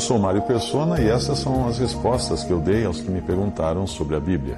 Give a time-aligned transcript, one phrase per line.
[0.00, 3.20] Eu sou Mário Persona e essas são as respostas que eu dei aos que me
[3.20, 4.56] perguntaram sobre a Bíblia.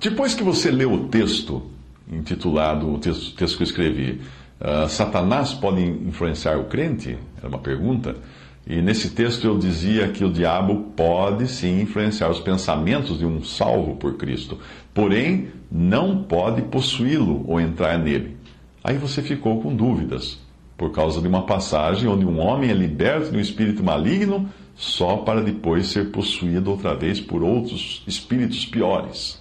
[0.00, 1.62] Depois que você leu o texto,
[2.10, 4.20] intitulado, o texto, texto que eu escrevi,
[4.60, 7.16] uh, Satanás pode influenciar o crente?
[7.38, 8.16] Era uma pergunta.
[8.66, 13.44] E nesse texto eu dizia que o diabo pode sim influenciar os pensamentos de um
[13.44, 14.58] salvo por Cristo,
[14.92, 18.36] porém não pode possuí-lo ou entrar nele.
[18.82, 20.41] Aí você ficou com dúvidas,
[20.82, 25.18] por causa de uma passagem onde um homem é liberto de um espírito maligno só
[25.18, 29.40] para depois ser possuído outra vez por outros espíritos piores.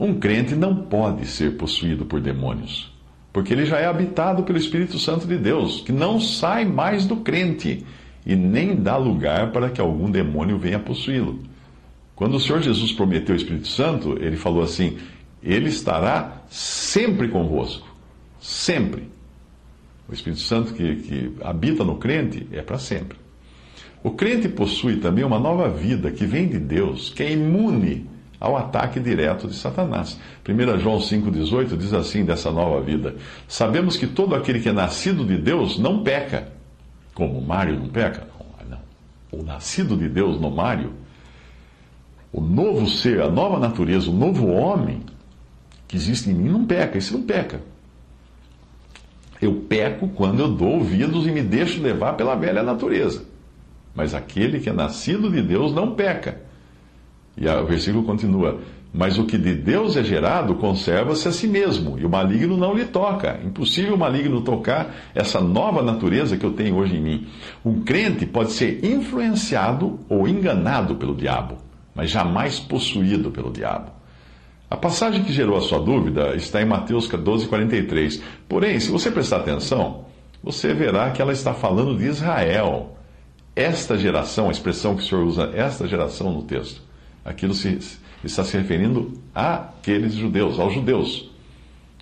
[0.00, 2.92] Um crente não pode ser possuído por demônios,
[3.32, 7.18] porque ele já é habitado pelo Espírito Santo de Deus, que não sai mais do
[7.18, 7.86] crente
[8.26, 11.38] e nem dá lugar para que algum demônio venha possuí-lo.
[12.16, 14.98] Quando o Senhor Jesus prometeu o Espírito Santo, ele falou assim:
[15.40, 17.86] Ele estará sempre convosco.
[18.40, 19.12] Sempre.
[20.12, 23.16] O Espírito Santo que, que habita no crente é para sempre.
[24.04, 28.06] O crente possui também uma nova vida que vem de Deus, que é imune
[28.38, 30.20] ao ataque direto de Satanás.
[30.46, 33.16] 1 João 5,18 diz assim dessa nova vida:
[33.48, 36.52] Sabemos que todo aquele que é nascido de Deus não peca.
[37.14, 38.28] Como o Mário não peca?
[38.38, 39.40] Não, não.
[39.40, 40.92] O nascido de Deus no Mário,
[42.30, 45.00] o novo ser, a nova natureza, o novo homem
[45.88, 47.71] que existe em mim não peca, esse não peca.
[49.42, 53.24] Eu peco quando eu dou ouvidos e me deixo levar pela velha natureza.
[53.92, 56.40] Mas aquele que é nascido de Deus não peca.
[57.36, 58.60] E o versículo continua:
[58.94, 62.72] Mas o que de Deus é gerado conserva-se a si mesmo, e o maligno não
[62.72, 63.40] lhe toca.
[63.44, 67.26] Impossível o maligno tocar essa nova natureza que eu tenho hoje em mim.
[67.64, 71.56] Um crente pode ser influenciado ou enganado pelo diabo,
[71.96, 74.01] mas jamais possuído pelo diabo.
[74.72, 78.22] A passagem que gerou a sua dúvida está em Mateus 12, 43.
[78.48, 80.06] Porém, se você prestar atenção,
[80.42, 82.96] você verá que ela está falando de Israel.
[83.54, 86.80] Esta geração, a expressão que o senhor usa, esta geração no texto,
[87.22, 87.80] aquilo se,
[88.24, 91.30] está se referindo àqueles judeus, aos judeus,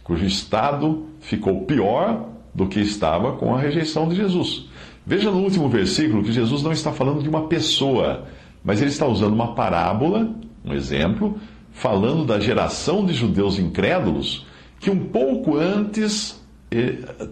[0.04, 4.66] cujo estado ficou pior do que estava com a rejeição de Jesus.
[5.04, 8.26] Veja no último versículo que Jesus não está falando de uma pessoa,
[8.62, 10.32] mas ele está usando uma parábola,
[10.64, 11.36] um exemplo,
[11.72, 14.46] falando da geração de judeus incrédulos
[14.78, 16.40] que um pouco antes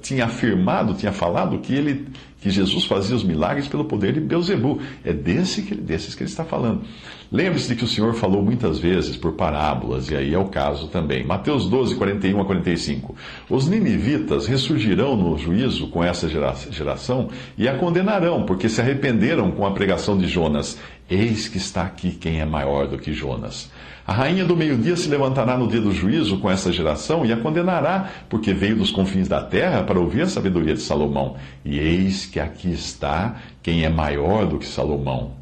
[0.02, 2.08] tinha afirmado, tinha falado que ele
[2.40, 4.80] que Jesus fazia os milagres pelo poder de Beuzebu.
[5.04, 6.82] É desse que, desses que ele está falando.
[7.30, 10.88] Lembre-se de que o Senhor falou muitas vezes por parábolas, e aí é o caso
[10.88, 11.26] também.
[11.26, 13.14] Mateus 12, 41 a 45.
[13.50, 19.66] Os ninivitas ressurgirão no juízo com essa geração e a condenarão, porque se arrependeram com
[19.66, 20.78] a pregação de Jonas.
[21.10, 23.70] Eis que está aqui quem é maior do que Jonas.
[24.06, 27.36] A rainha do meio-dia se levantará no dia do juízo com essa geração e a
[27.36, 31.36] condenará, porque veio dos confins da terra para ouvir a sabedoria de Salomão.
[31.64, 35.32] E eis que aqui está quem é maior do que Salomão.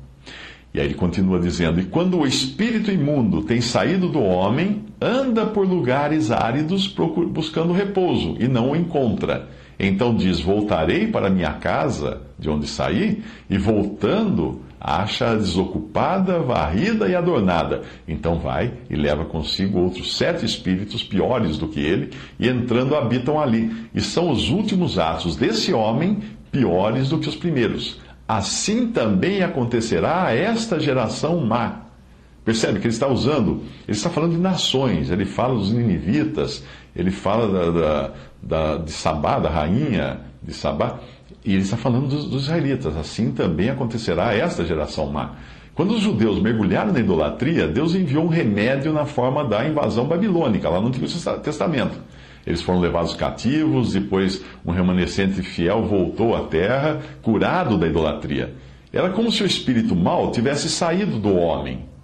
[0.74, 5.46] E aí ele continua dizendo: E quando o espírito imundo tem saído do homem, anda
[5.46, 6.94] por lugares áridos
[7.30, 9.48] buscando repouso e não o encontra.
[9.78, 17.14] Então diz: Voltarei para minha casa, de onde saí, e voltando, acha-a desocupada, varrida e
[17.14, 17.82] adornada.
[18.06, 23.40] Então vai e leva consigo outros sete espíritos piores do que ele, e entrando habitam
[23.40, 23.88] ali.
[23.94, 26.20] E são os últimos atos desse homem
[26.50, 28.00] piores do que os primeiros.
[28.26, 31.85] Assim também acontecerá a esta geração má.
[32.46, 36.62] Percebe que ele está usando, ele está falando de nações, ele fala dos ninivitas,
[36.94, 41.00] ele fala da, da, da de Sabá, da rainha de Sabá.
[41.44, 42.96] E ele está falando dos, dos israelitas.
[42.96, 45.32] Assim também acontecerá a esta geração má.
[45.74, 50.68] Quando os judeus mergulharam na idolatria, Deus enviou um remédio na forma da invasão babilônica,
[50.68, 51.06] lá no Antigo
[51.42, 51.98] Testamento.
[52.46, 58.54] Eles foram levados cativos, depois um remanescente fiel voltou à terra, curado da idolatria.
[58.92, 61.95] Era como se o espírito mal tivesse saído do homem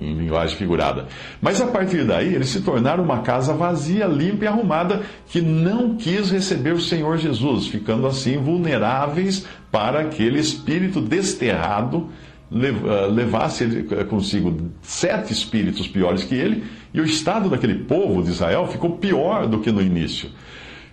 [0.00, 1.06] em linguagem figurada.
[1.40, 5.96] Mas a partir daí, eles se tornaram uma casa vazia, limpa e arrumada, que não
[5.96, 12.08] quis receber o Senhor Jesus, ficando assim vulneráveis para aquele espírito desterrado
[12.52, 18.66] ah, levasse consigo sete espíritos piores que ele, e o estado daquele povo de Israel
[18.66, 20.30] ficou pior do que no início.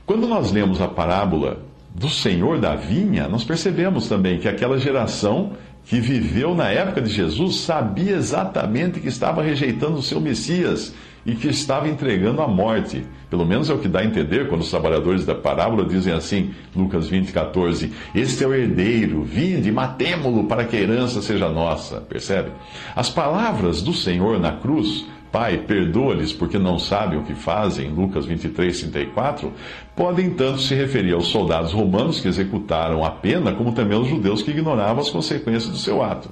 [0.05, 1.63] Quando nós lemos a parábola
[1.95, 5.53] do Senhor da vinha, nós percebemos também que aquela geração
[5.87, 10.93] que viveu na época de Jesus sabia exatamente que estava rejeitando o seu Messias
[11.25, 13.05] e que estava entregando a morte.
[13.29, 16.51] Pelo menos é o que dá a entender quando os trabalhadores da parábola dizem assim,
[16.75, 22.01] Lucas 20, 14: Este é o herdeiro, vinde, matemo-lo para que a herança seja nossa.
[22.01, 22.51] Percebe?
[22.93, 28.25] As palavras do Senhor na cruz Pai, perdoa-lhes porque não sabem o que fazem, Lucas
[28.25, 29.51] 23, 34,
[29.95, 34.41] podem tanto se referir aos soldados romanos que executaram a pena, como também aos judeus
[34.41, 36.29] que ignoravam as consequências do seu ato.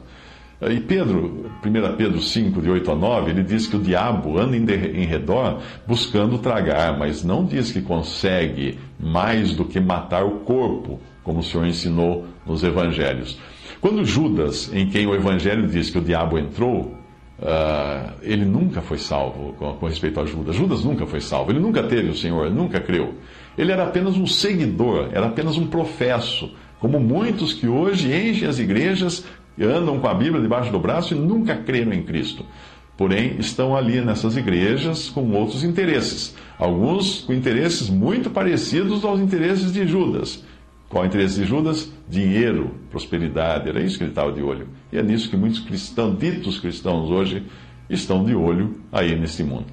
[0.61, 4.55] E Pedro, 1 Pedro 5, de 8 a 9, ele diz que o diabo anda
[4.55, 10.99] em redor buscando tragar, mas não diz que consegue mais do que matar o corpo,
[11.23, 13.37] como o Senhor ensinou nos evangelhos.
[13.81, 16.95] Quando Judas, em quem o evangelho diz que o diabo entrou,
[17.37, 20.55] Uh, ele nunca foi salvo com, com, respeito a Judas.
[20.55, 21.51] Judas nunca foi salvo.
[21.51, 23.15] Ele nunca teve o Senhor, nunca creu.
[23.57, 28.59] Ele era apenas um seguidor, era apenas um professo, como muitos que hoje enchem as
[28.59, 29.25] igrejas,
[29.59, 32.45] andam com a Bíblia debaixo do braço e nunca creram em Cristo.
[32.97, 36.33] Porém, estão ali nessas igrejas com outros interesses.
[36.57, 40.41] Alguns com interesses muito parecidos aos interesses de Judas
[40.89, 41.91] qual o interesse de Judas?
[42.07, 44.67] Dinheiro, prosperidade, era isso que ele estava de olho.
[44.91, 47.43] E é nisso que muitos cristãos, ditos cristãos hoje,
[47.89, 49.67] estão de olho aí neste mundo.